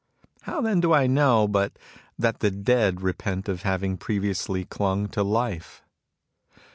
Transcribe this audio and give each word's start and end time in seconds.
How 0.41 0.61
then 0.61 0.79
do 0.79 0.93
I 0.93 1.05
know 1.05 1.47
but 1.47 1.77
that 2.17 2.39
the 2.39 2.49
dead 2.49 3.01
repent 3.01 3.47
of 3.47 3.61
having 3.61 3.97
previously 3.97 4.65
clung 4.65 5.07
to 5.09 5.21
life 5.21 5.83